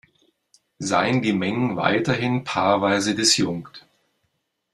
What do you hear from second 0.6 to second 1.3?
Seien